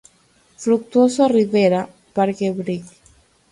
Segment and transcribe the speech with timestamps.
[0.57, 2.83] Fructuoso Rivera", "Parque Brig.